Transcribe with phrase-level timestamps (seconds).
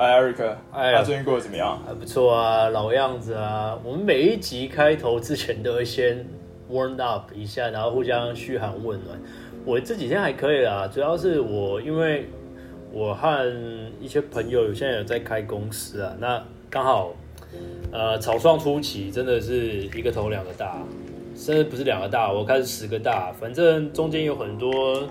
[0.00, 1.78] 哎，Eric，哎他最近过得怎么样？
[1.86, 3.78] 还不错啊，老样子啊。
[3.84, 6.26] 我们每一集开头之前都会先
[6.70, 9.20] warm up 一下，然后互相嘘寒问暖。
[9.66, 12.30] 我这几天还可以啦，主要是我因为
[12.90, 13.46] 我和
[14.00, 17.12] 一些朋友有现在有在开公司啊，那刚好
[17.92, 20.78] 呃草创初期真的是一个头两个大，
[21.36, 25.06] 甚至不是两个大，我开始十个大，反正中间有很多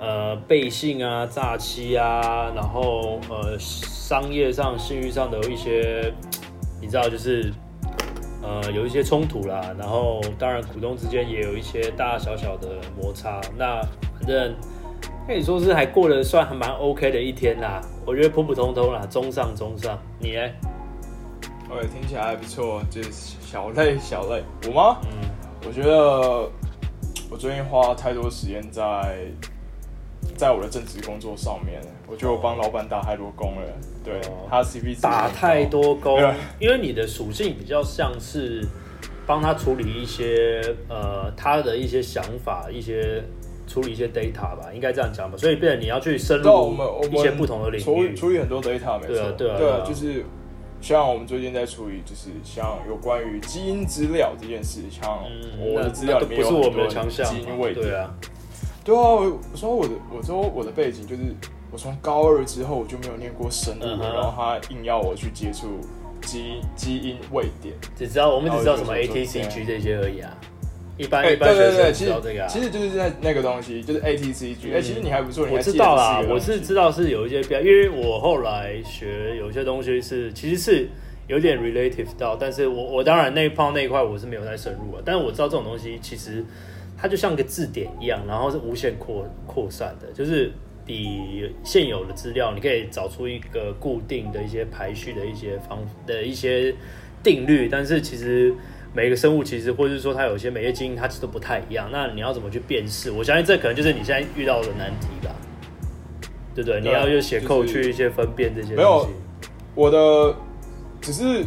[0.00, 6.12] 呃背信啊、诈欺啊，然后呃商业上、信誉上的一些，
[6.80, 7.52] 你知道就是。
[8.42, 12.68] 呃，有一些冲突啦，然后当然股东之间也有一些大大小小的
[12.98, 13.38] 摩擦。
[13.54, 13.82] 那
[14.18, 14.56] 反正
[15.26, 19.98] 可以说是还过得算还蛮 OK 的一天啦，我觉得普普通通啦，中上中上。
[20.18, 20.40] 你呢？
[21.68, 24.42] 喂，听起来还不错，就是小累小累。
[24.66, 24.96] 我吗？
[25.02, 25.28] 嗯，
[25.66, 26.50] 我觉得
[27.30, 28.82] 我最近花太多时间在
[30.40, 33.62] 在我的正职工作上面，我觉得我帮老板打太多工了。
[34.02, 36.18] 对哦他 CP 值打太多工，
[36.58, 38.66] 因为你的属性比较像是
[39.26, 43.22] 帮他处理一些呃他的一些想法，一些
[43.66, 45.36] 处理一些 data 吧，应该这样讲吧。
[45.36, 46.74] 所以变成你要去深入
[47.12, 48.14] 一些不同的领域。
[48.16, 50.24] 处理很多 data 没错，对啊对啊对对啊就是
[50.80, 58.14] 像我们最近在处理，就是像有关于基因资料这件事，像嗯，我的那资料里面那都不是我有很多们的强项基因嘛位点，对啊，
[58.84, 61.22] 对啊，我我说我的我说我的背景就是
[61.70, 65.78] 我从高二之后我就没有念过生物，然后他硬要我去接触
[66.22, 70.36] 基基因位点，只知道我们只知道什么 ATCG 这些而已啊。
[70.96, 72.46] 一般哎一般学生知道这个啊。
[72.46, 80.88] 其实就是在那个东西，就是 ATCG，哎、嗯其实你还不错，你我知道啦这，个我是知道是有一些标，因为我后来学有些东西是其实是
[81.26, 86.44] 有点 relative 到，但是我我当然那一泡那一块我是没有太深入啊，但是我知道这种东西其实
[87.00, 90.52] 它就像个字典一样，然后是无限扩扩散的，就是
[90.84, 96.74] 比现有的资料，你可以找出一个固定的一些排序的一些方的一些
[97.22, 98.54] 定律，但是其实。
[98.92, 101.88] 每个生物其实，或者是说它有一些每些基因，它其实都不太一样。
[101.92, 103.08] 那你要怎么去辨识？
[103.08, 105.32] 我相信这可能就是你现在遇到的难题吧，
[106.56, 106.80] 对不对？
[106.80, 109.08] 你要用写扣去一些分辨这些没有。
[109.76, 110.34] 我的
[111.00, 111.44] 只是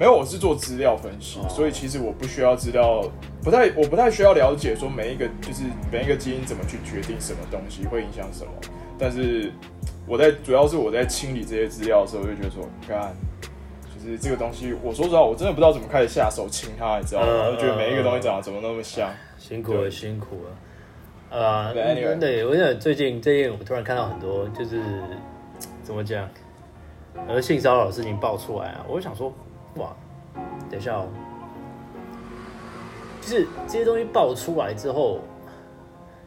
[0.00, 3.08] 没有，我是做资料分析，哦所以其实我不需要资料，
[3.42, 8.52] 不太我不太需要了解说每一个就是每一个基因怎么去决定什么东西会影响什么。
[8.98, 9.50] 但是
[10.06, 13.14] 我在主要是我在清理这些资料的时候，我就觉得说，看。
[14.02, 17.26] 就是这个东西，我说实话，我真的不知道怎么开始下手清它，你知道吗？
[17.28, 19.10] 嗯我就觉得每一个东西长得怎么那么像。
[19.36, 20.50] 辛苦了，辛苦了。
[21.28, 24.80] 呃，对，anyway 对，我想最近最近我突然看到很多，就是
[25.82, 26.26] 怎么讲，
[27.28, 29.30] 而性骚扰的事情爆出来啊，我就想说，
[29.74, 29.94] 哇，
[30.70, 31.06] 等一下哦，
[33.20, 35.20] 就是这些东西爆出来之后，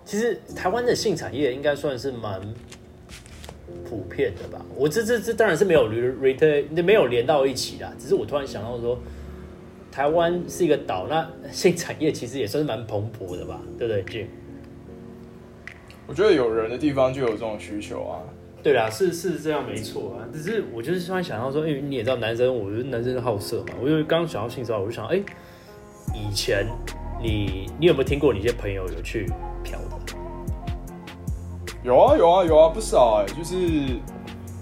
[0.05, 2.41] 其实台湾的性产业应该算是蛮
[3.89, 4.63] 普遍的吧。
[4.75, 8.97] 我这这这当然是没有 re re 没有连到一起啦，只是我突然想到说。
[9.91, 14.25] 台湾是一个岛，那性产业其实也算是蛮蓬勃的吧，对不对，Jim？
[16.07, 18.23] 我觉得有人的地方就有这种需求啊。
[18.63, 20.25] 对啦，是是这样没错啊。
[20.33, 25.21] 只是我就是突然想到说，因为你也知道男生，我觉得男生好色嘛，我就刚想到性骚扰，我就想，哎、
[26.13, 26.67] 以前
[27.21, 29.25] 你你有没有听过你一些朋友有去
[29.63, 29.85] 嫖的？
[31.83, 33.99] 有啊有啊有啊，不少哎、就是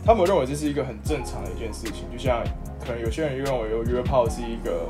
[0.03, 2.44] 他们认为这是一个很正常的一件事情，就像
[2.84, 4.88] 可能有些人认为有约炮是一个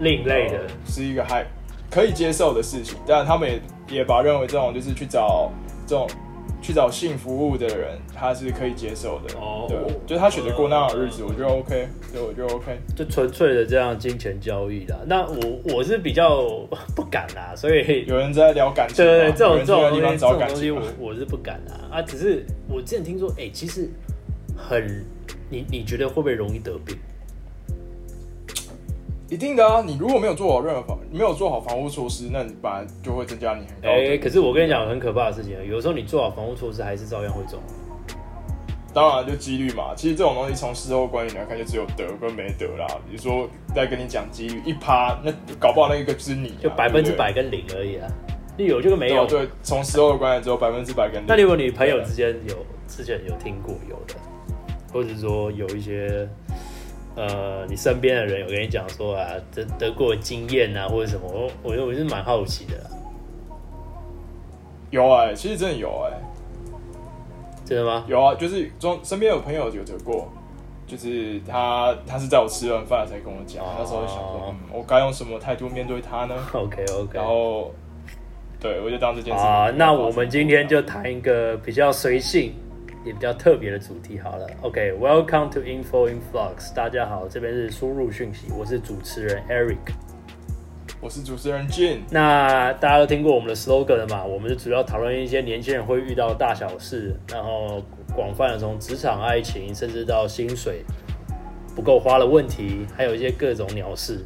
[0.00, 1.44] 另类的呃，是一个还
[1.90, 3.60] 可以接受的事情，但他们也
[3.98, 5.50] 也把认为这种就是去找
[5.86, 6.08] 这种
[6.64, 9.38] 去找性服务的人，他是可以接受的。
[9.38, 9.76] 哦对，
[10.06, 12.78] 就是他选择过那样的日子，呃我觉得 OK，对，我觉得 OK。
[12.96, 14.98] 就纯粹的这样金钱交易的。
[15.06, 16.48] 那我我是比较
[16.96, 20.98] 不敢啦，所以有人在聊感情对对对，这种有人在这种东西，这地方找种东西我感情嘛。
[20.98, 22.02] 我是不敢啊啊！
[22.02, 23.90] 只是我之前听说，哎、其实
[24.56, 25.04] 很，
[25.50, 26.96] 你你觉得会不会容易得病？
[29.34, 33.90] 一定的啊，你如果没有做好任何防，没有做好防护措施，那你本来就会增加你很。
[33.90, 37.58] 哎、可是我跟你讲很可怕的事情啊，有时候你做好防护措施，还是照样会中。
[38.92, 42.86] 当然就几率嘛，其实这种东西从事后观点来看，就只有得跟没得啦。
[43.10, 48.06] 比如说在跟你讲几率一趴，那搞不好那一个就是你啊、就百分之百跟零而已啊。
[48.56, 49.26] 你有就跟没有。
[49.26, 51.24] 对从事后的观点只有百分之百跟零。
[51.26, 52.54] 那如果你朋友之间有
[52.86, 54.14] 之前有听过有的，
[54.92, 56.28] 或者说有一些
[57.16, 62.90] 呃你身边的人有跟你讲说啊得得过经验啊或者什么，我我我是蛮好奇的啦。
[64.90, 66.12] 有哎、其实真的有哎、
[67.64, 68.04] 真的吗？
[68.06, 70.28] 有啊，就是中身边有朋友有得过，
[70.86, 76.34] 就是他他是在我吃完饭才跟我讲，哦那时候就想说，嗯，我该用什么态度面对他呢？
[76.52, 77.10] OK OK。
[77.18, 77.72] 然后，
[78.60, 82.54] 对我就当这件事情啊，那我们今天就谈一个比较随性，
[83.04, 84.46] 也比较特别的主题好了。
[84.62, 89.92] OK，Welcome to Info in Flux，大家好，这边是输入讯息，我是主持人 Eric，
[91.02, 91.98] 我是主持人 Jin。
[92.10, 94.24] 那大家都听过我们的 slogan 了嘛？
[94.24, 97.82] 我们是主要讨论一些年轻人会遇到的大小事，然后
[98.16, 100.82] 广泛的从职场、爱情，甚至到薪水
[101.76, 104.24] 不够花的问题，还有一些各种鸟事。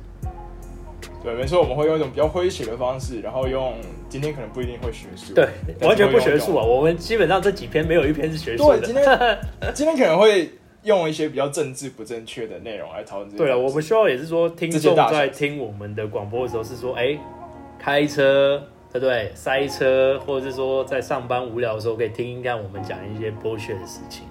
[1.29, 3.75] 对，没错，我们会用一种比较诙谐的方式，然后用
[4.09, 5.47] 今天可能不一定会学术，对，
[5.87, 6.65] 完全不学术啊。
[6.65, 8.79] 我们基本上这几篇没有一篇是学术的。
[8.79, 9.39] 对，今天
[9.75, 10.51] 今天可能会
[10.85, 13.37] 用一些比较政治不正确的内容来讨论。
[13.37, 17.19] 对啊，我们需要也是说，听众在听我们的广播的时候是说，哎，
[17.79, 19.31] 开车对不对？
[19.35, 24.25] 塞车，或者是说在上班无聊的时候可以听一看我们讲一些剥削的事情。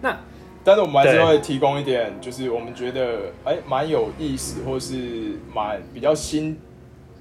[0.00, 0.16] 那
[0.64, 4.96] 但是我们还是会提供一点，就是我们觉得哎蛮有意思，或是
[5.54, 6.56] 蛮比较新、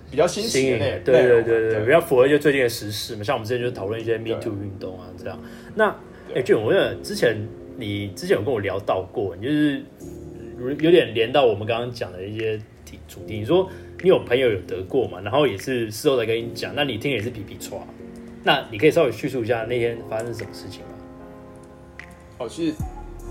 [0.09, 1.03] 比较新奇的内容。
[1.03, 3.23] 对对对对，比较符合一些最近的时事嘛。
[3.23, 5.37] 像我们之前就讨论一些 Me Too 运动啊这样。
[5.75, 5.93] 那
[6.33, 7.35] 哎，俊，我问之前
[7.75, 9.83] 你之前有跟我聊到过，你就是
[10.79, 13.37] 有点连到我们刚刚讲的一些题主题。
[13.39, 13.69] 你说
[14.01, 15.19] 你有朋友有得过嘛？
[15.19, 17.77] 然后也是事后再跟你讲，那你听也是皮皮抓。
[18.41, 20.87] 那你可以稍微叙述一下那天发生什么事情吗？
[22.37, 22.73] 哦，其实。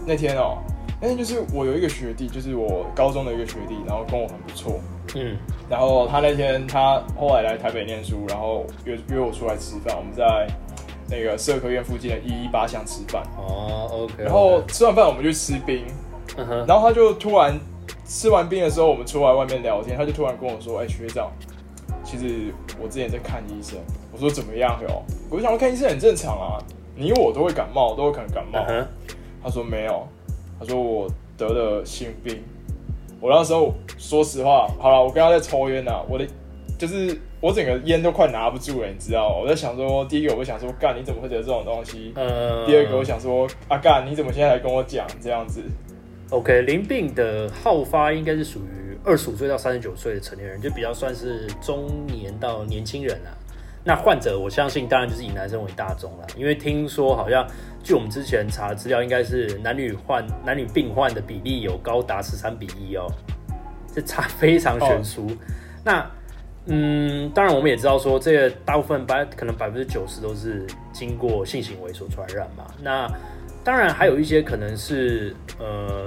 [0.06, 0.58] 那天哦，
[1.00, 4.80] 那天就是我有一个学弟，就是我高中的一个学弟，然后跟我很不错，
[5.14, 5.36] 嗯，
[5.68, 10.46] 然后他那天他后来来台北念书，然后约约我出来吃饭，我们在
[11.08, 15.84] 那个社科院附近的一一八巷吃饭，哦，OK，然后吃完饭我们去吃冰，
[16.66, 17.58] 然后他就突然
[18.04, 21.30] 吃完冰的时候，我们出来外面聊天，他就突然跟我说，哎，学长，
[22.02, 23.78] 其实我之前在看医生，
[24.12, 25.02] 我说怎么样哟？
[25.30, 26.58] 我就想看医生很正常啊，
[26.94, 28.64] 你我都会感冒，都会可能感冒。
[29.42, 30.06] 他说没有，
[30.58, 32.42] 他说我得了性病。
[33.20, 36.26] 我那时候说实话，好了，我刚刚在抽烟呐，我的
[36.76, 39.38] 就是我整个烟都快拿不住了，你知道？
[39.40, 42.12] 我在想说，第一个我想说，干你怎么会得这种东西？
[42.16, 42.66] 嗯。
[42.66, 45.62] 第二个我想说，啊干你怎么现在来跟我讲这样子
[46.30, 53.30] ？OK，淋病的好发应该是属于二十五岁到三十九岁的成年人，就比较算是中年到年轻人啊。
[53.84, 57.46] 那患者我相信当然就是以男生为大众了，因为听说好像。
[57.84, 63.10] 据我们之前查的资料，应该是男女患男女病患的比例有高达十三比一哦，
[63.92, 65.26] 这差非常悬殊。
[65.84, 66.08] 那
[66.66, 72.72] 嗯，当然我们也知道说，这个大部分百可能百分之九十都是经过性行为所传染嘛。
[72.80, 73.10] 那
[73.64, 76.06] 当然还有一些可能是呃。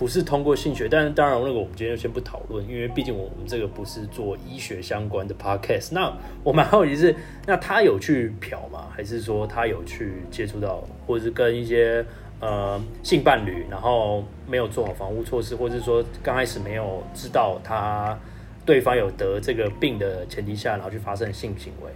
[0.00, 5.90] 不是通过性学，但是当然那个我们今天就先不讨论，因为毕竟我们这个不是做医学相关的 podcast。
[5.92, 6.10] 那
[6.42, 7.14] 我蛮好奇是，
[7.46, 8.86] 那他有去嫖吗？
[8.96, 12.02] 还是说他有去接触到，或者是跟一些
[12.40, 18.18] 呃性伴侣，然后没有做好防护措施，或者是说刚开始没有知道他
[18.64, 21.90] 对方有得这个病的前提下，然后去发生性行为，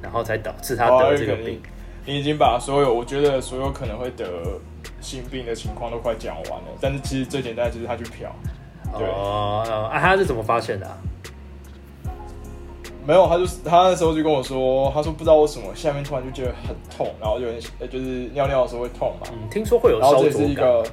[0.00, 1.60] 然后才导致他得这个病。
[2.06, 4.24] 你已经把所有我觉得所有可能会得。
[5.00, 8.34] 性病的情况都快讲完了，但是其实最简单就是他去嫖。
[8.92, 9.62] 哦，
[9.92, 10.86] 啊，他是怎么发现的？
[13.06, 17.60] 没有，他就是他那时候就跟我说，他说不知道为什么下面突然就觉得很痛，然后有点
[17.90, 19.26] 就是尿尿的时候会痛嘛。
[19.32, 20.92] 嗯，听说会有烧灼感。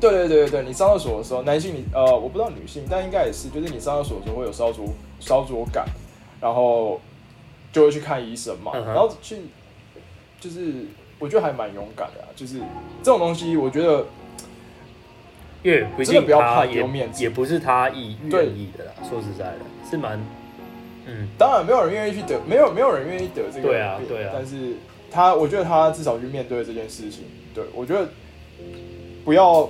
[0.00, 4.84] 对对对对对，你上厕所的时候，男性你呃我不知道女性，但应该也是，就是你上厕所的时候会有烧灼
[5.18, 5.84] 烧灼感，
[6.40, 7.00] 然后
[7.72, 9.38] 就会去看医生嘛，然后去
[10.40, 10.86] 就是。
[11.20, 12.58] 我觉得还蛮勇敢的，就是
[13.02, 14.06] 这种东西，我觉得，
[15.62, 18.92] 因为真的不要怕丢面子，也不是他意愿意的啦。
[19.06, 19.58] 说实在的，
[19.88, 20.18] 是蛮，
[21.06, 24.30] 嗯，当然没有人愿意去得，没有没有人愿意得这个，对啊对啊。
[24.32, 24.76] 但是
[25.10, 27.24] 他，我觉得他至少去面对这件事情。
[27.54, 28.08] 对我觉得
[29.22, 29.68] 不要，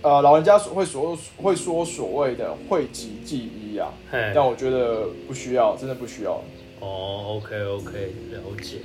[0.00, 3.92] 呃，老人家会说会说所谓的讳疾忌医啊，
[4.34, 6.40] 但我觉得不需要，真的不需要。
[6.80, 8.78] 哦，OK OK，了解。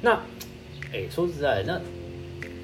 [0.00, 0.18] 那。
[0.94, 1.74] 哎，说实在，那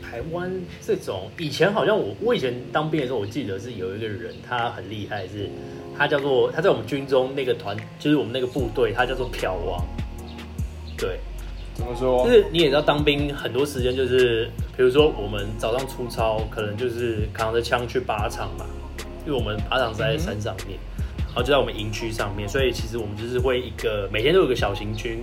[0.08, 0.49] 台湾
[0.80, 5.50] 这种以前好像我我以前当兵的时候，我记得是有一个人，他很厉害，是
[5.99, 9.84] 他叫做他在我们军中那个团，就是我们那个部队，他叫做漂王。
[10.96, 11.18] 对，
[11.75, 12.25] 怎么说？
[12.25, 18.64] 就是你也知道，当兵很多时间就是，比如说我们早上出操，可能就是扛着枪去靶场嘛，
[19.26, 20.78] 因为我们靶场是在山上面，
[21.18, 25.18] 然后就在我们营区上面，所以其实我们就是会一个每天都有个小型军。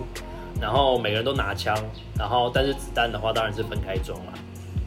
[0.61, 1.75] 然后每个人都拿枪，
[2.17, 4.33] 然后但是子弹的话当然是分开装了，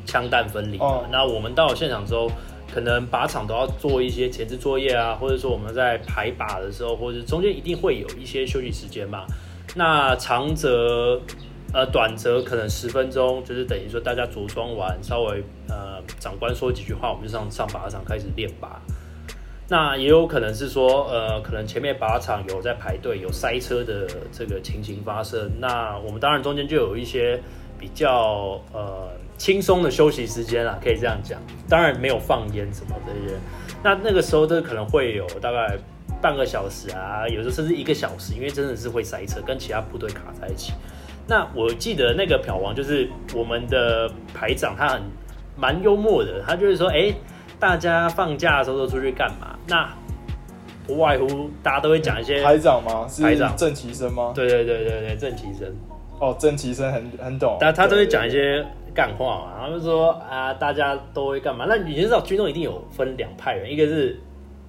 [0.04, 1.02] 枪弹分离嘛。
[1.10, 2.30] 那我们到了现场之后，
[2.72, 9.24] 可能靶场都要做一些前置作业啊，或者说我们在排靶的时候，或者中间一定会有一些休息时间嘛。
[9.74, 11.20] 那长则
[11.72, 18.68] 呃短则可能十分钟，就是等于说大家着装完，稍微呃长官说几句话，我们就上上靶场开始练靶。
[19.70, 25.48] 那也有可能是说，呃，可能前面靶场有在排队，有塞车的这个情形发生。
[25.60, 27.40] 那我们当然中间就有一些
[27.78, 29.08] 比较呃
[29.38, 31.40] 轻松的休息时间啦，可以这样讲。
[31.68, 33.36] 当然没有放烟什么这些。
[33.80, 35.78] 那那个时候，这可能会有大概
[36.20, 40.72] 半个小时啊，有时候甚至一个小时，因为真的是会塞车，跟其他部队卡在一起。
[41.28, 45.02] 那我记得那个漂王就是我们的排长，他很
[45.56, 47.14] 蛮幽默的，他就是说，哎，
[47.60, 49.56] 大家放假的时候都出去干嘛？
[49.68, 49.88] 那
[50.86, 53.06] 不外乎大家都会讲一些排长吗？
[53.06, 54.32] 是排长郑其生吗？
[54.34, 55.72] 对对对对对，郑其生。
[56.18, 58.64] 哦，郑其生很很懂，但他都会讲一些
[58.94, 61.66] 干话嘛，他们说啊，大家都会干嘛？
[61.68, 64.18] 那你就知道军中一定有分两派人，一个是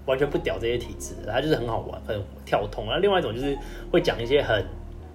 [0.06, 3.58] 完全不屌这些体制，他就是很好玩、很跳通；那另外一种就是
[3.92, 4.66] 会讲一些很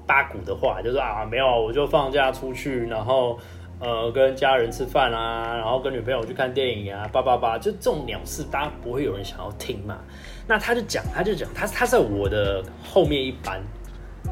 [0.07, 3.39] 八股的话，就是啊，没有，我就放假出去，然后
[3.79, 9.99] 呃跟家人吃饭啊，然后跟女朋友去看电影啊，叭叭叭，就这种鸟事，大家不会有人想要听嘛。
[10.47, 13.61] 那他就讲，他就讲，他他在我的后面一班，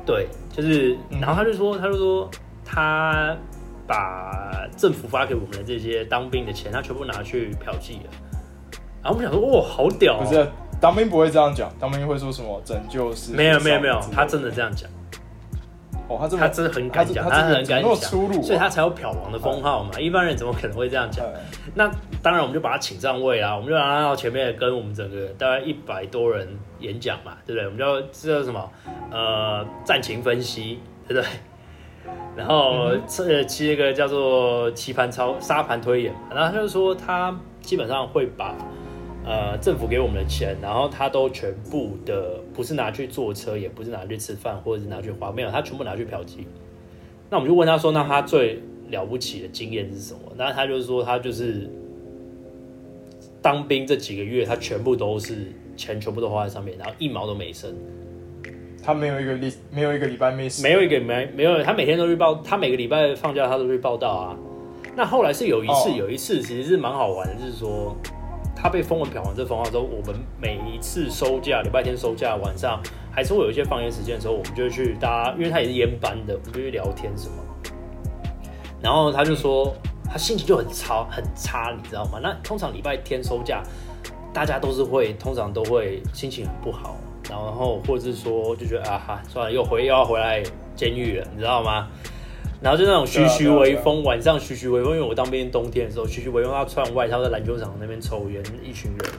[0.06, 2.30] 对，就是，嗯然后他就说，他就说
[2.64, 3.36] 他
[3.86, 8.10] 把政府发给我们的这些当兵的钱，他全部拿去嫖妓了。
[9.02, 10.24] 然后我们想说，哇，好屌、哦！
[10.24, 10.46] 不是
[10.80, 14.88] 当兵不会这样讲，当兵会说什么拯救是没有没有没有，他真的这样讲，
[16.08, 19.98] 哦，他他真的很敢讲，他很敢讲，所以他才有漂王的封号嘛。
[19.98, 21.24] 一般人怎么可能会这样讲？
[21.26, 21.40] 哎
[21.74, 21.90] 那
[22.22, 26.46] 当然，我们就把他请上位啦，我们就让他到前面跟我们整个大概一百多人
[26.78, 27.64] 演讲嘛，对不对？
[27.66, 28.70] 我们就这叫什么？
[29.10, 31.28] 呃，战情分析，对不对？
[32.36, 38.54] 然后嗯这这个叫做棋盘操沙盘推演嘛，然后他就说他基本上会把
[39.24, 46.44] 呃政府给我们的钱，然后他都全部的不是拿去坐车，也不是拿去吃饭，或者是拿去花，没有，他全部拿去嫖妓。
[47.30, 50.20] 那我们就问他说，那他最了不起的经验是什么？
[50.36, 51.68] 那他就是说，他就是
[53.40, 57.74] 当兵这几个月，他全部都是钱全部都花在上面，然后一毛都没剩，
[58.82, 64.36] 他没有一个礼没有一个礼拜 miss，没有一个没没有，他每天都去报，他每个礼拜放假他都去报道啊。
[64.94, 67.96] 那后来是有一次，哦有一次其实是蛮好玩的，就是说
[68.64, 72.80] 他被封文嫖完这封号之后，我们每一次收假，礼拜天收假晚上
[73.12, 77.34] 还是会有一些放烟时间的时候，我们就会去搭，因为他也是烟班的，我们就去聊天什么。
[78.80, 79.76] 然后他就说
[80.10, 82.18] 他心情就很差很差，你知道吗？
[82.22, 83.62] 那通常礼拜天收假，
[84.32, 86.96] 大家都是会通常都会心情很不好，
[87.28, 90.42] 然后或者是说就觉得啊哈算了又回又要回来
[90.74, 91.86] 监狱了，你知道吗？
[92.64, 99.12] 然后就那种徐徐微风，晚上徐徐微风，因为我当兵冬天的时候，徐徐微风，他穿外套在篮球场那边抽烟，一群人。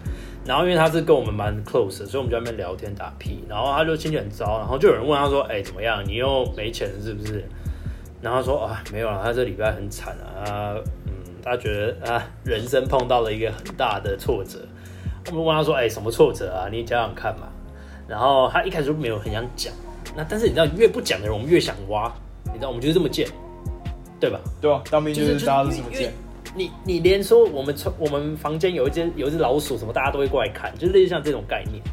[0.44, 3.44] 然后因为他是跟我们蛮 close 的，所以我们就在那边聊天打屁。
[3.48, 6.04] 然后他就心情很糟，然后就有人问他说：“哎、怎么样？
[6.08, 7.48] 你又没钱了是不是？”
[8.20, 10.74] 然后他说：“啊，没有了，他这礼拜很惨啊，他
[11.06, 14.58] 嗯，他觉得啊，人生碰到了一个很大的挫折。”
[15.30, 16.68] 我们问他说：“哎、什么挫折啊？
[16.72, 17.48] 你讲讲看嘛。”
[18.10, 19.72] 然后他一开始就没有很想讲，
[20.18, 22.12] 那但是你知道，越不讲的人，我们越想挖，
[22.56, 23.28] 你知道，我们就是这么贱，
[24.20, 24.40] 对吧？
[24.62, 24.82] 对吧？
[24.90, 26.12] 当兵就就是是大家都这么贱，
[26.56, 31.84] 你你连说我们从我们房间有一只有一只老鼠什么，大家都会过来看，就是类似像这种概念。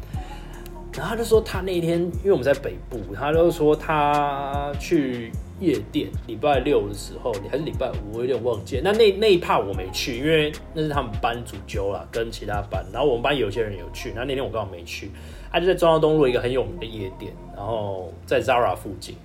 [0.95, 8.79] 然后他就说他那一天，因为我们在北部，他就说他去夜店，礼拜六的时候还是礼拜五，我有点忘记。
[8.83, 12.85] 那那那一趴我没去，因为那是他们班主揪啦，跟其他班。
[12.93, 15.09] 然后我们班有些人有去，然后那天我刚好没去。
[15.51, 19.15] 他就在中央东路一个很有名的夜店，然后在 Zara 附近。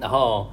[0.00, 0.46] 然后，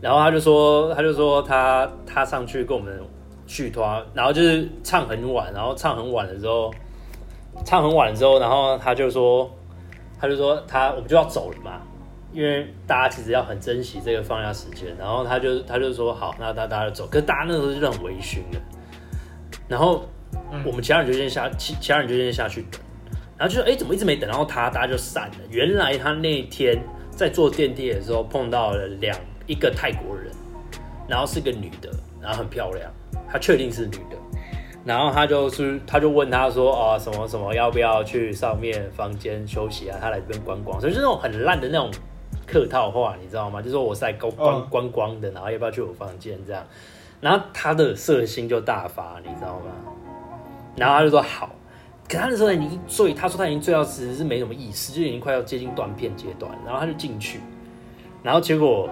[0.00, 3.00] 然后他就说，他就说他他上去跟我们
[3.46, 3.84] 续拖，
[4.14, 6.72] 然后就是唱很晚，然后唱很晚的时候，
[7.64, 9.50] 唱很晚之后，然后他就说，
[10.20, 11.80] 他就说他我们就要走了嘛，
[12.32, 18.58] 因为大家其实要很珍惜这个放假时间，然后他就他就说好，那大大家就走，可是大家那时候就很微醺的，
[19.68, 20.04] 然后
[20.64, 22.80] 我们其他人就先下，其其他人就先下去等，
[23.36, 25.36] 然后就说哎、怎么一直没等到他，大家就散了。
[25.50, 26.82] 原来他那天
[27.14, 29.16] 在坐电梯的时候碰到了两
[29.46, 30.32] 一个泰国人，
[31.06, 31.90] 然后是个女的，
[32.20, 32.90] 然后很漂亮，
[33.30, 34.16] 她确定是女的。
[34.84, 39.96] 然后她就是，她就问她说，哦，什么什么，要不要去上面房间休息啊？
[40.00, 41.90] 她来这边观光，所以就是那种很烂的那种
[42.46, 43.62] 客套话，你知道吗？
[43.62, 46.64] 就说我是来观观光的，然后要不要去我房间这样？
[47.20, 49.70] 然后他的色心就大发，你知道吗？
[50.76, 51.54] 然后他就说好，
[52.12, 57.40] 可他那时候已经醉，他说他已经醉到其实是没什么意思，就已经快要接近断片阶段，然后他就进去，
[58.22, 58.90] 然后结果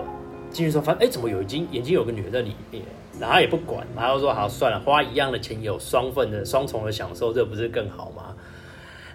[0.50, 2.82] 进去之后发现，哎，怎么有已经眼睛有个女的在里面？
[3.20, 8.34] 然后他也不管，然后说好算了，花一样的钱有双份的双重的享受，这不是更好吗？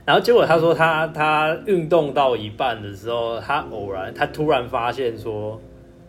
[0.05, 5.59] 然后结果他说他他运动到一半的时候，他偶然他突然发现说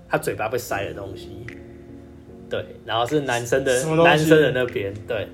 [0.07, 1.47] 他嘴巴被塞了东西，
[2.51, 3.73] 对，然后是男生的
[4.05, 5.29] 男生的那边，对干，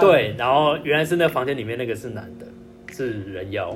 [0.00, 2.46] 对，然后原来是那房间里面那个是男的，
[2.92, 3.74] 是人妖，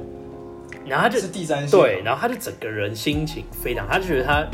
[0.87, 4.47] 然后他就是第三性，对，，然后他就整个人心情非常，他就觉得他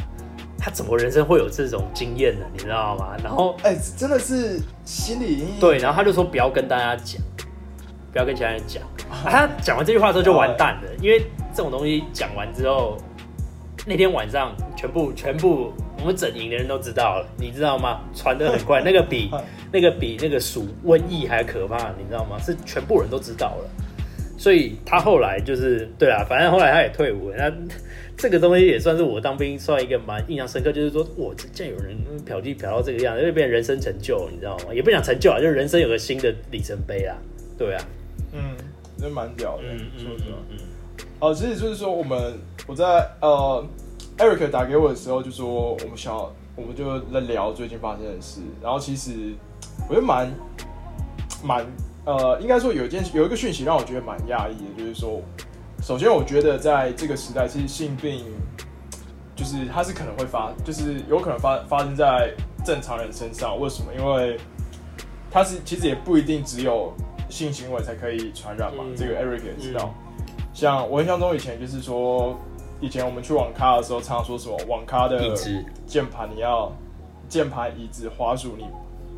[0.58, 2.46] 他怎么人生会有这种经验呢？
[2.52, 3.16] 你知道吗？
[3.22, 5.60] 然后哎、真的是心理阴影。
[5.60, 7.20] 对，然后他就说不要跟大家讲，
[8.12, 8.82] 不要跟其他人讲。
[8.82, 11.22] 啊他讲完这句话之后就完蛋了，因为
[11.54, 12.96] 这种东西讲完之后，
[13.86, 18.00] 那天晚上全部全部我们整营的人都知道了，你知道吗？
[18.14, 19.30] 传的很快，那个比
[19.72, 22.38] 那个比那个鼠瘟疫还可怕，你知道吗？
[22.38, 23.70] 是全部人都知道了。
[24.38, 27.36] 所以他后来就是对啊，反正后来他也退伍了。
[27.36, 27.52] 那
[28.18, 31.94] 这个东西也算是我当兵算一个蛮印象深刻，就是说，我竟然有人
[32.24, 34.72] 嫖妓嫖到这个样子，就变成人生成就，你知道吗？
[34.72, 37.14] 也不想成就啊，就是人生有个新的里程碑啊。
[37.58, 37.84] 对啊，
[38.32, 38.56] 嗯，
[38.98, 39.64] 真蛮屌的。
[39.70, 40.06] 嗯嗯。
[40.50, 40.56] 嗯，
[41.18, 42.84] 哦，其实就是说，我们我在
[43.20, 43.66] 呃
[44.18, 46.14] ，Eric 打给我的时候，就说我们想，
[46.54, 48.40] 我们就在聊最近发生的事。
[48.62, 49.34] 然后其实
[49.88, 50.32] 我觉得蛮
[51.44, 51.66] 蛮
[52.04, 55.20] 呃，应该说有一件有一个讯息让我觉得蛮讶异的，就是说，
[55.82, 58.24] 首先我觉得在这个时代，其实性病
[59.34, 62.32] 就是它是可能会发，就是有可能发发生在
[62.64, 63.58] 正常人身上。
[63.60, 63.92] 为什么？
[63.92, 64.38] 因为
[65.30, 66.92] 它是其实也不一定只有
[67.28, 68.84] 性行为才可以传染嘛。
[68.96, 69.92] 这个 Eric 也知道。
[70.54, 72.38] 像我印象中以前就是说，
[72.80, 75.34] 以前我们去网咖的时候，常常说什么网咖的
[75.86, 76.70] 键盘你要
[77.28, 78.66] 键盘、椅子、滑鼠，你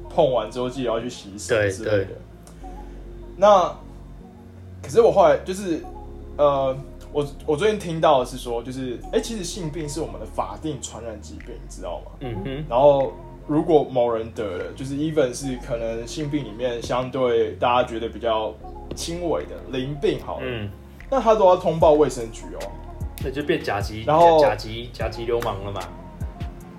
[0.08, 2.10] 碰完之后记得要去洗手对之类的。
[3.36, 3.74] 那
[4.82, 5.82] 可是我后来就是
[6.36, 6.76] 呃，
[7.12, 12.12] 我我最近听到的是说，就是哎、诶其实性病是我们的法定传染疾病，你知道吗？
[12.20, 13.12] 嗯哼，然后
[13.46, 18.54] 如果某人得了，就是 even 是可能性病里面相对大家觉得比较
[18.94, 20.70] 轻微的淋病好了，嗯，
[21.10, 22.70] 那他都要通报卫生局哦。
[23.24, 25.80] 那就变甲级，然后甲级甲级流氓了嘛。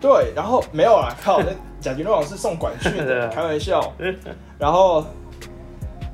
[0.01, 1.47] 对，然后没有啦，靠，那
[1.81, 3.93] 甲级流氓是送管训的，啊 开玩笑。
[4.57, 5.05] 然后，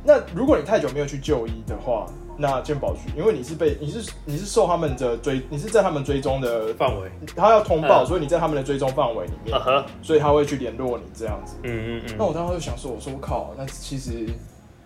[0.04, 9.58] 那如果你太久没有去就医的话，那健保局，因为你是被你是你是受他们的追，你是在他们追踪的，范围，他要通报，嗯所以你在他们的追踪范围里面
[10.02, 11.56] 所以他会去联络你这样子。
[11.64, 14.28] 嗯嗯嗯，那我当时就想说，我说我靠，那其实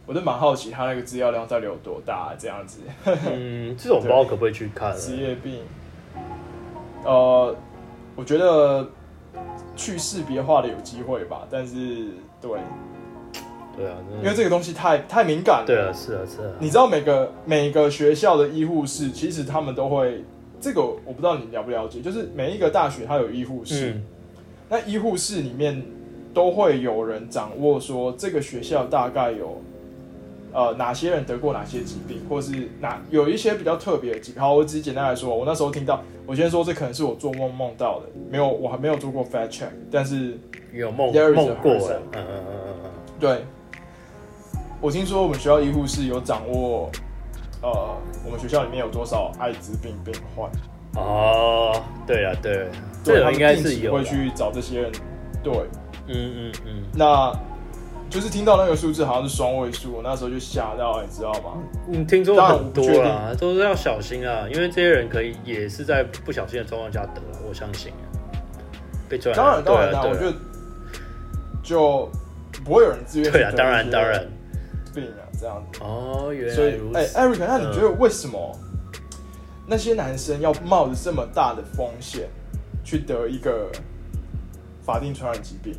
[0.09, 2.79] 我就蛮好奇他那个资料量到底有多大这样子。
[3.31, 5.17] 嗯，这种我不知道可不可以去看职。
[5.17, 5.59] 业病，
[7.05, 7.55] 呃，
[8.15, 8.89] 我觉得
[9.75, 12.07] 去识别化的有机会吧，但是
[12.41, 12.49] 对，
[13.77, 15.65] 对啊，因为这个东西太太敏感了。
[15.67, 20.23] 对啊，是啊是啊，你知道每个每个学校的医护室，其实他们都会，
[20.59, 24.03] 这个我不知道你了不了解，就是每一个大学它有医护室，嗯
[24.69, 25.83] 那医护室里面
[26.33, 29.61] 都会有人掌握说这个学校大概有。
[30.51, 34.41] 呃，哪些人得过哪些疾病，或是哪有一些比较特别的疾病？
[34.41, 40.37] 好，我只是简单来说，我那时候听到，我先说这可能是我做梦梦到的，没有，我还没有做过 fact check，但是
[40.73, 43.45] 有梦梦过了，嗯嗯嗯嗯对，
[44.81, 46.89] 我听说我们学校医护室有掌握，
[47.61, 47.69] 呃，
[48.25, 50.49] 我们学校里面有多少艾滋病病患，
[50.95, 52.67] 嗯，哦，对啊对，
[53.03, 54.91] 这对，他应该是有，会去找这些人，
[55.43, 55.53] 对，
[56.07, 57.31] 嗯嗯嗯，那
[58.09, 61.61] 就是听到那个数字好像是双位数，我那时候就吓到，你知道吗？
[61.87, 68.03] 嗯，听说很多啦，都是要小心啊，因为这些人可以也是在不小心的状况下得，我相信啊，
[69.07, 70.33] 被传染，当然，当然，我觉得
[71.61, 72.09] 就
[72.65, 74.27] 不会有人自愿对啊，当然当然，
[74.93, 75.79] 病啊，这样子。
[75.81, 78.57] 哦，原所以，哎、来如此，e r i c 那你觉得为什么
[79.67, 82.27] 那些男生要冒着这么大的风险
[82.83, 83.69] 去得一个
[84.83, 85.75] 法定传染疾病？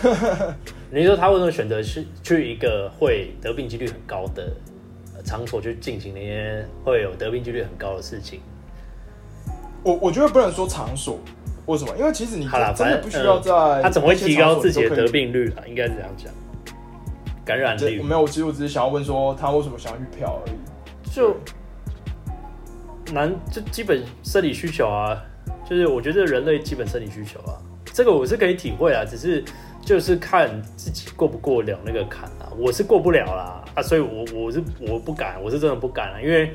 [0.94, 4.52] 你说他为什么选择去去一个会得病几率很高的
[5.16, 8.40] 呃场所去进行那些会有得病几率很高的事情？
[9.82, 11.18] 我我觉得不能说场所，
[11.64, 11.96] 为什么？
[11.96, 15.08] 因为其实你好啦，真的不需要在、嗯他怎么会提高自己的得？
[15.08, 15.64] 病率啊？
[15.66, 16.30] 应该是这样讲，
[17.42, 20.56] 感染率这我没有，其实我只是想要问说他为什么想要去嫖而已。
[21.10, 21.34] 就
[23.14, 25.18] 难就基本生理需求啊，
[25.66, 27.56] 就是我觉得人类基本生理需求啊，
[27.94, 29.42] 这个我是可以体会啊，只是
[29.92, 36.50] 就是看自己过不过了那个坎啊，我是过不了啦啊，所以我我是我不敢，我是真的不敢啊，因为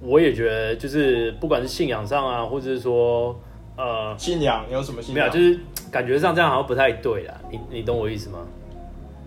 [0.00, 3.38] 我也觉得就是不管是信仰上啊，或者是说
[3.76, 5.32] 呃信仰有什么信仰没有，仰？
[5.32, 5.60] 就是
[5.92, 8.40] 感觉上这样好像不太对啦，你你懂我意思吗？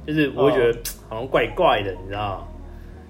[0.05, 2.45] 就是我会觉得好像怪怪的，你知道？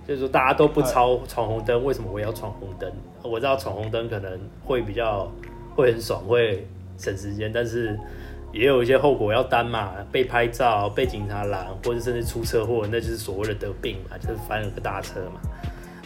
[0.08, 2.92] 就是说大家都不超闯红灯，为什么我也要闯红灯？
[3.24, 5.28] 我知道闯红灯可能会比较
[5.76, 8.00] 会很爽，会省时间，但是
[8.52, 15.40] 也有一些后果要担嘛，被拍照、被警察拦，或者甚至出车祸，那就是所谓的得病嘛，就是翻了个大车嘛。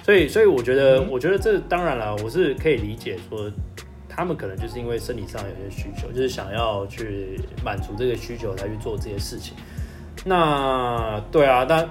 [0.03, 3.49] 所以，所以我觉得，嗯我觉得这当然了，我是可以理解说，
[4.09, 9.55] 他们可能就是因为生理上有些需求，就是想要去满足这个需求才去做这些事情。
[10.25, 11.89] 那对啊，但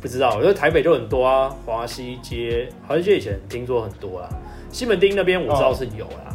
[0.00, 4.28] 不知道，我觉得台北就很多啊，华西街，华西街以前听说很多啦，
[4.72, 6.34] 西门町那边我知道是有啦。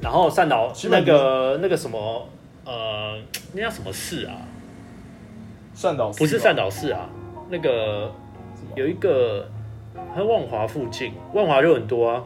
[0.00, 2.28] 然后善导那个那个什么
[2.64, 3.18] 呃，
[3.52, 4.34] 那叫什么市啊？
[5.74, 7.08] 善导不是吗善导市啊，
[7.48, 8.12] 那个
[8.74, 9.48] 有一个
[10.16, 12.24] 在万华附近，万华就很多啊。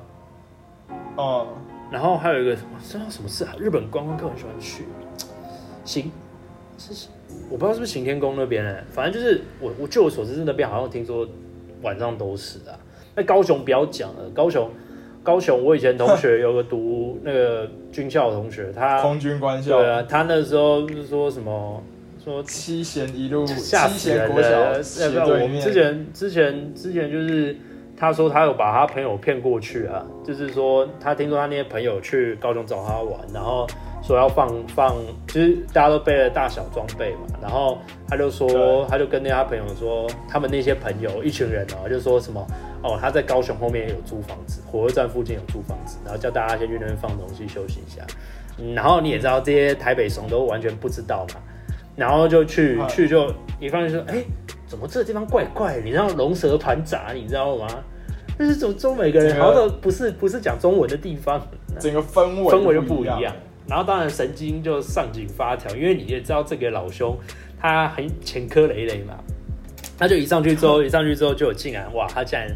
[1.17, 1.49] 哦，
[1.91, 3.55] 然后还有一个什么，这叫什么市啊？
[3.59, 4.85] 日本观光客很喜欢去，
[5.85, 6.11] 行，
[6.79, 7.09] 是
[7.51, 11.29] 我不知道是不是行天宫那边哎、反正就是我我据我所知，那边好像听说
[11.83, 12.79] 晚上都是啊。
[13.15, 14.71] 那高雄不要讲了，高雄
[15.23, 21.83] 高雄，我以前同学有个读那个军校的同学，他空军官校对啊，他那时候是说什么
[22.23, 24.83] 说七贤一路吓七贤死人国小的。
[24.83, 27.57] 斜要不对我们之前之前之前就是
[27.97, 33.67] 他说他有把他朋友骗过去啊，就是说他听说他那些朋友去高雄找他玩，然后
[34.03, 34.97] 说要放放，
[35.29, 42.45] 其实大家都背了大小装备嘛，然后他就说他就跟那他朋友说，他们那些朋友一群人哦、就说什么
[42.83, 48.03] 哦他在高雄后面有租房子，火车站附近有租房子，然后叫大家先去那边放东西休息一下。
[48.59, 51.41] 嗯然后你也知道这些台北怂都完全不知道嘛，
[51.97, 54.23] 然后就去嗯去就一放就说，哎、
[54.67, 55.81] 怎么这个地方怪怪的？
[55.81, 57.67] 你知道龙蛇盘杂，你知道吗？
[58.39, 61.41] 就是怎么中美个人好像都不是不是讲中文的地方，
[61.79, 63.33] 整个氛围氛围就不不一样。
[63.73, 67.19] 然后当然神经就上紧发条，因为你也知道这个老兄
[67.59, 69.15] 他很前科累累嘛，
[69.97, 72.47] 他就一上去之后， 一上去之后就有竟然哇，他竟然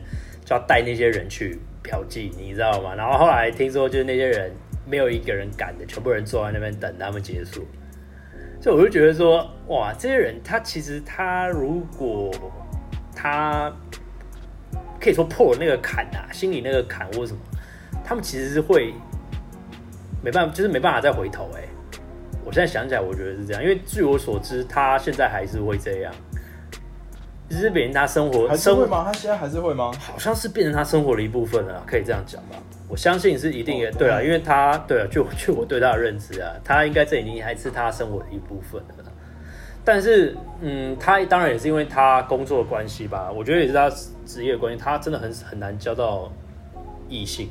[0.45, 2.95] 就要带那些人去嫖妓，你知道吗？
[2.95, 4.53] 然后后来听说就是那些人
[4.87, 7.67] 没有一个人敢的，全部人坐在那边等他们结束。
[8.61, 12.31] 所以我就觉得说，哇，这些人他其实他如果
[13.15, 13.73] 他
[15.01, 17.39] 可以说破了那个坎啊，心里那个坎或者什么，
[18.05, 18.93] 他们其实是会
[20.27, 21.63] 没办法，就是没办法再回头、哎，
[22.45, 26.13] 我现在想起来，我觉得是这样，因为据我所知，他现在还是会这样，
[27.49, 29.05] 只是变成他生活生还是会吗？
[29.07, 29.93] 他现在还是会吗？
[30.01, 32.57] 好像是变成他生活的一部分了，可以这样讲吧？
[32.89, 39.05] 我相信是一定也，哦对啊，因为他对啊，据我据我对他的认知啊，他应该这已经还是他生活的一部分了。
[39.85, 43.89] 但是，嗯，他当然也是因为他工作的关系吧，我觉得也是他
[44.25, 46.33] 职业的关系，他真的很很难交到
[47.09, 47.49] 异性。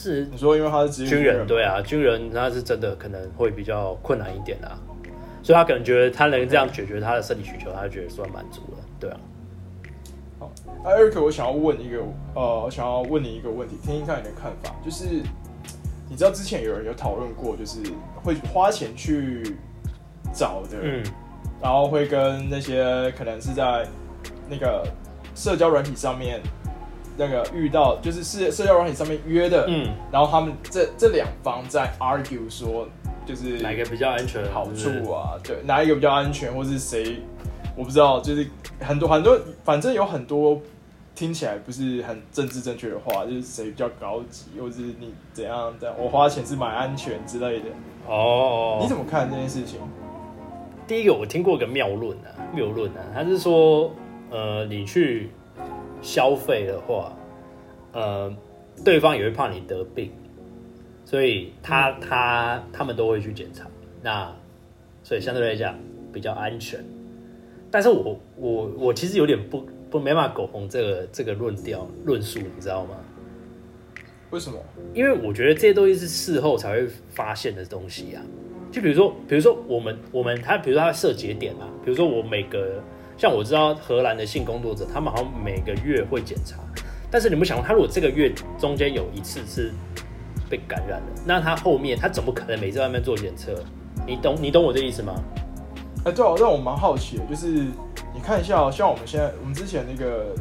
[0.00, 4.78] 是你说因为他是军人，对啊，军人他是真的可能会比较困难一点啊，
[5.42, 9.16] 所以他可能觉得他能这样解决他的生理需求，他就觉得算满足了，对啊。
[10.38, 10.52] 好，
[10.84, 11.98] 那 Eric，我想要问一个，
[12.36, 14.72] 呃，我想要问你一个问题，听听看你的看法。
[14.84, 15.04] 就是
[16.08, 17.80] 你知道之前有人有讨论过，就是
[18.22, 19.56] 会花钱去
[20.32, 21.02] 找的，嗯，
[21.60, 23.84] 然后会跟那些可能是在
[24.48, 24.86] 那个
[25.34, 26.40] 社交软体上面
[27.18, 32.88] 那个遇到，就是社社交软体上面约的，嗯，然后他们这这两方在 argue 说，
[33.26, 34.42] 就是哪个比较安全？
[34.52, 37.16] 好处啊，对，哪一个比较安全，或是谁，
[37.76, 38.46] 我不知道，就是
[38.80, 40.60] 很多很多，反正有很多
[41.16, 47.66] 听起来不是很政治正确的话，就是谁比较高级，或是你怎样的，我花钱是买安全之类的，
[48.06, 49.80] 哦，你怎么看这件事情？
[50.86, 53.90] 第一个我听过一个谬论啊，谬论啊，他是说，
[54.30, 55.28] 呃，你去
[56.02, 57.16] 消费的话，
[57.92, 58.34] 呃，
[58.84, 60.10] 对方也会怕你得病，
[61.04, 63.66] 所以他、他他们都会去检查，
[64.02, 64.32] 那
[65.02, 65.78] 所以相对来讲
[66.12, 66.84] 比较安全。
[67.70, 72.96] 但是我我我其实有点不不没办法苟同这个这个论调论述，你知道吗？
[74.30, 74.58] 为什么？
[74.92, 78.22] 因为我觉得这些东西是事后才会发现的东西啊。
[78.70, 82.82] 就比如说，比如说我们我们他，比如说他设节点啊，比如说我每个
[83.18, 86.56] 像我知道荷兰的性工作者，他们好像每个月会检查，
[87.10, 89.72] 但是你们想，他如果这个月中间有一次是
[90.48, 93.60] 被感染了，那他后面他怎么可能每次外面做检测？
[94.06, 95.12] 你懂你懂我这意思吗？
[96.04, 97.48] 哎、对啊，让我蛮好奇的，就是
[98.14, 100.34] 你看一下、哦，像我们现在我们之前那个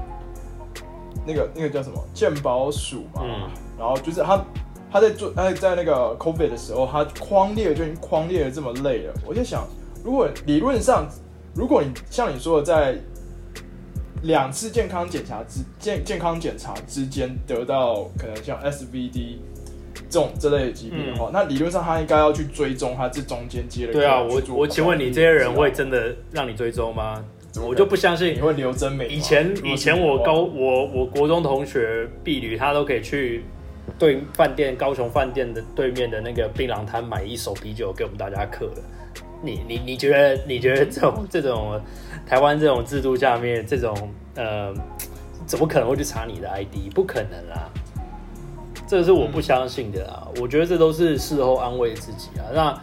[1.26, 4.46] 那个那个叫什么健保署嘛，嗯然后就是他
[4.92, 9.68] 他在做他在那个 COVID 的时候，他框列就已经框列的这么累了，我就想，
[10.04, 11.08] 如果理论上，
[11.58, 12.96] 如果你像你说的在
[14.22, 19.38] 两次健康检查之健健康检查之间得到可能像 SVD
[20.10, 27.24] 这种这类的疾病的话，那理论上他应该要去追踪他这中间接的对啊，我我请问你这些人会真的让你追踪吗？
[27.60, 29.08] 我就不相信你会留真美？
[29.08, 33.44] 以前以前我高我我国中同学婢女，她都可以去
[33.98, 38.82] 对饭店高雄饭店的对面的那个槟榔摊买一手啤酒给我们大家喝了。
[39.42, 41.80] 你你你觉得你觉得这种这种
[42.26, 43.96] 台湾这种制度下面这种
[44.36, 44.74] 呃，
[45.46, 46.92] 怎么可能会去查你的 ID？
[46.94, 47.70] 不可能啦，
[48.88, 50.28] 这个是我不相信的啦。
[50.42, 52.46] 我觉得这都是事后安慰自己啊。
[52.54, 52.82] 那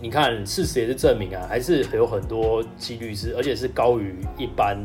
[0.00, 4.78] 你看，事实也是证明啊，还是有很多几率是，而且是高于一般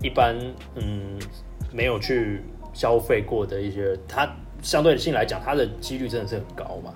[0.00, 0.36] 一般
[0.76, 1.18] 嗯
[1.72, 4.28] 没有去消费过的一些人，他
[4.62, 6.94] 相对性来讲，它的几率真的是很高嘛。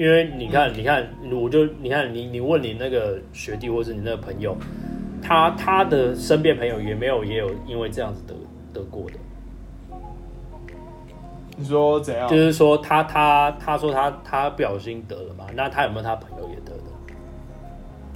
[0.00, 4.56] 因为你看，你看，我就你看你你问你那个学弟或是你那个朋友，
[5.20, 8.34] 他他的身边朋友也没有也有因为这样子得
[8.72, 9.16] 得过的。
[11.54, 12.26] 你说怎样？
[12.30, 15.44] 就是说他他他说他他不小心得了嘛？
[15.54, 16.82] 那他有没有他朋友也得的？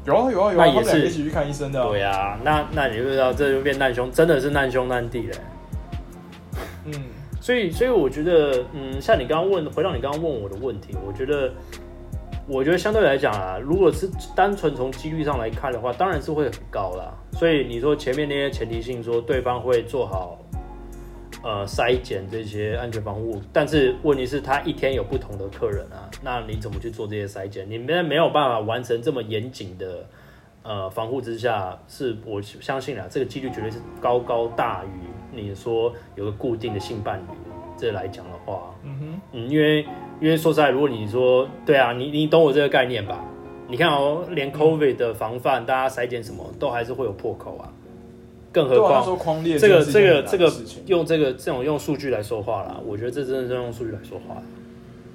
[0.07, 1.85] 有啊有啊有啊，他们俩一起去看医生的。
[1.85, 5.37] 对啊，那那你就知道这就变难兄，真的是难兄难弟嘞。
[6.87, 6.95] 嗯，
[7.45, 11.53] 所以所以我觉得，嗯，像你刚刚问，回到你刚刚问我的问题，我觉得
[12.49, 17.13] 我觉得相对来讲啊，如果是单纯从几率上来看的话，当然是会很高啦。
[17.33, 20.39] 所以你说前面那些前提性，说对方会做好。
[21.43, 27.69] 呃，筛检这些安全防护，但是问题是，他一天有不同的客人啊，那你怎么去做这些筛检？
[27.69, 30.07] 你们没有办法完成这么严谨的
[30.63, 34.89] 呃防护之下，是我相信啊，这个几率绝对是高高大于
[35.37, 37.35] 你说有个固定的性伴侣
[37.77, 39.83] 这来讲的话，嗯哼，嗯，因为
[40.21, 43.25] 因为说实在，如果你说对啊，你你懂我这个概念吧？
[43.67, 47.73] 你看哦，连 COVID 的防范，大家筛检什么都还是会有破口啊。
[48.53, 48.81] 更何
[49.17, 50.53] 况这个这个这个
[50.87, 54.41] 用这个这种用数据来说话啦，我觉得这真的是用数据来说话，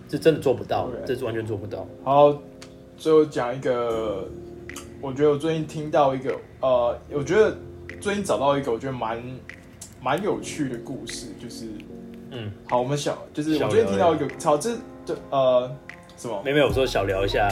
[0.10, 1.88] 这真的做不到，这是完全做不到。
[2.04, 2.38] 好，
[2.98, 4.28] 最后讲一个，
[5.00, 7.56] 我觉得我最近听到一个，呃，我觉得
[8.02, 9.24] 最近找到一个我觉得蛮
[10.02, 11.68] 蛮有趣的故事，就是，
[12.32, 15.72] 嗯，好，我们小就是我最近听到一个，好，这这呃
[16.18, 16.42] 什么？
[16.44, 17.50] 没没我说小聊一下，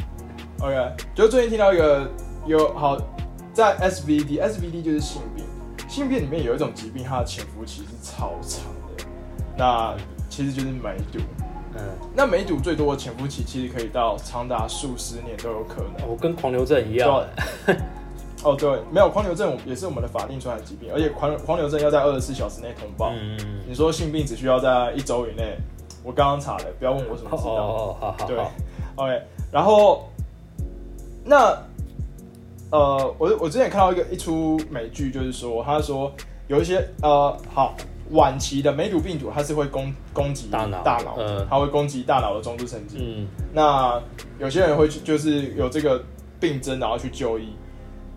[0.60, 2.10] OK，就最近听到一个
[2.46, 2.98] 有好。
[3.50, 5.44] 在 SVD，SVD 就是性病，
[5.88, 8.62] 性病里面有一种疾病，它的潜伏期是超长
[8.96, 9.04] 的，
[9.56, 9.96] 那
[10.28, 11.18] 其实就是梅毒。
[11.74, 11.82] 嗯，
[12.14, 16.08] 那梅毒最多的潜伏期其实可以到长达数十年都有可能。
[16.08, 17.24] 我跟狂牛症一样。
[18.44, 23.10] 哦，对，没有狂牛症也是我们的法定传染疾病，而且狂狂牛症要在二十四小时内通报。
[23.10, 25.56] 嗯嗯你说性病只需要在一周以内，
[26.02, 27.52] 我刚刚查的，不要问我怎么知道。
[27.52, 28.26] 哦，好好。
[28.26, 28.36] 对，
[28.96, 30.08] OK，然后
[31.24, 31.56] 那。
[32.70, 36.12] 呃，我我之前看到一个一出美剧，就是说，他说
[36.48, 37.74] 有一些呃，好
[38.10, 43.98] 晚期的梅毒病毒，它是会攻攻击大脑，大脑，嗯，它会攻击大脑的中枢神经，嗯，那
[44.38, 46.04] 有些人会去，就是有这个
[46.38, 47.54] 病症，然后去就医，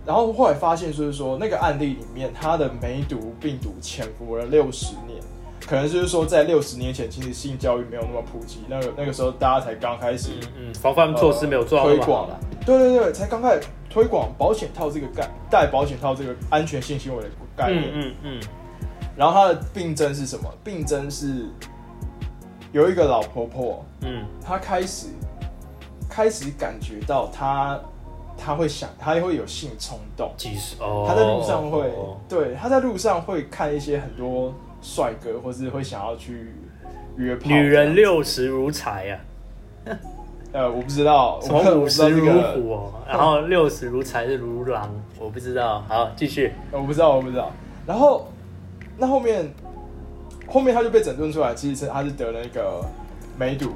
[0.05, 5.21] 然后后来发现，就是说那个案例里面，他的梅毒病毒潜伏了六十年，
[5.67, 12.27] 可能就是说在六十年前，其实性教育没有那么普及，那个那个时候大家才刚开始，嗯，防范措施没有做好推广，
[12.65, 13.63] 对对对，才刚开始。
[13.93, 18.41] 推广保险套这个概带保险套这个安全性行为的概念，嗯嗯，
[19.17, 20.49] 然后他的病症是什么？
[20.63, 21.45] 病症是
[22.71, 25.07] 有一个老婆婆，嗯，她开始
[26.09, 27.77] 开始感觉到她
[28.43, 31.91] 她会想，他会有性冲动，其实哦，他在路上会，
[32.27, 34.51] 对，他在路上会看一些很多
[34.81, 36.51] 帅哥，或是会想要去
[37.17, 39.19] 约炮，女人六十如柴呀。
[40.53, 45.81] 呃，我不知道，从五十如虎哦，然后六十如豺是如狼，我不知道。
[45.87, 46.51] 好，继续。
[46.71, 47.51] 我不知道，我不知道。
[47.85, 48.27] 然后，
[48.97, 49.49] 那后面，
[50.47, 52.83] 后面他就被诊断出来，其实是他是得了一个
[53.37, 53.71] 梅毒，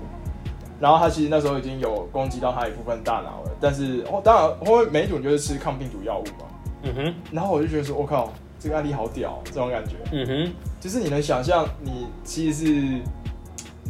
[0.79, 3.51] 然后他其实那时候已经有攻击到他一部分大脑了。
[3.59, 6.47] 但是，哦，当然，后面梅毒就是吃抗病毒药物嘛。
[6.83, 7.13] 嗯哼。
[7.31, 9.95] 然后我就觉得说，我靠，这个案例好屌，这种感觉。
[10.11, 10.53] 嗯哼。
[10.79, 13.01] 就是你能想象，你其实是。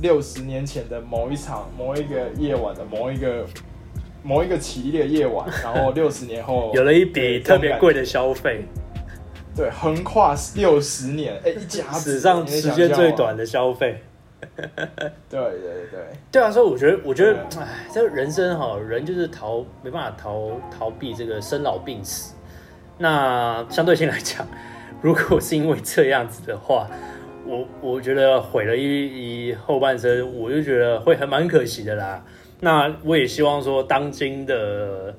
[0.02, 3.46] 六十年前的某一场、某一个夜晚的某一个、
[4.24, 8.66] 某一个奇丽的夜晚， 然后六十年后 有了一笔特别贵的消费，
[9.56, 14.04] 对，横跨六十年，哎，一家史上时间最短的消费，
[15.30, 15.60] 对对
[15.92, 22.34] 对对啊，所以我觉得，我觉得，哎，这人生哈，人就是逃没办法逃逃避这个生老病死。
[22.98, 24.48] 那相对性来讲，
[25.02, 26.88] 如果是因为这样子的话。
[27.48, 32.26] 我我觉得毁了一一后半生，我就觉得会很蛮可惜的啦。
[32.60, 35.14] 那我也希望说，当今的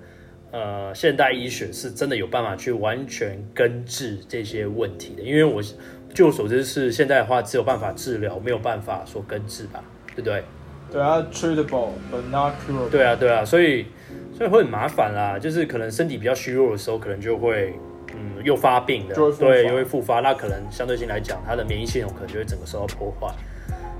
[0.50, 5.62] 呃现代医学是真的有办法去完全根治这些问题的，因为我
[6.16, 10.42] 据我所知是现在的话只有办法治疗，没有办法说根治吧，对不对？
[10.90, 12.88] 对啊，treatable but not curable。
[12.90, 13.86] 对啊，对啊，所以
[14.34, 17.74] 所以会很麻烦啦，就是可能身体比较虚弱的时候，可能就会。
[18.18, 23.26] 嗯，又发病的，对，又会复发，那可能相对性来讲，它的免疫系统可能就会整个受到破坏，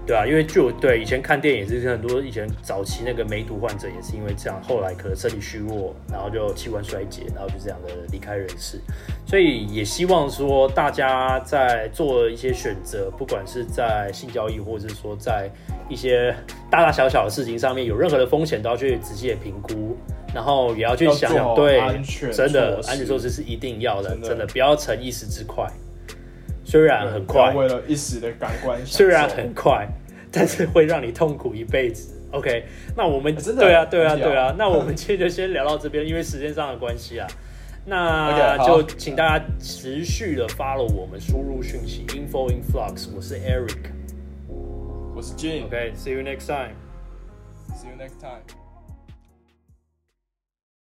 [0.07, 8.79] 对啊，因为就对以前看电影是很多以前早期那个梅毒患者也是因为这样，后来可能身体虚弱，然后就器官衰竭，然后就这样的离开人世，
[9.27, 15.51] 所以也希望说大家在做一些选择，不管是在性交易，或者是说在
[15.88, 16.35] 一些
[16.71, 19.97] 大大小小的事情上面有任何的风险，都要去仔细的评估。
[20.35, 21.81] 然后也要去想想，对，
[22.31, 25.66] 真的安全措施是一定要的，真的不要逞一时之快。
[26.77, 29.89] 所虽然很快，为了一时的感官，虽然很快，
[30.31, 32.15] 但是会让你痛苦一辈子。
[32.33, 32.65] OK，
[32.97, 37.27] 那我们真的对啊，对啊，对啊，那我们今天就先聊到这边，因为时间上的关系啊，
[37.87, 43.09] 那就请大家持续的 follow 我们，输入讯息 info in flux。
[43.17, 43.91] 我是 Eric，
[45.15, 45.65] 我是 Jim。
[45.65, 46.75] OK，see you next time。
[47.75, 48.65] See you next time.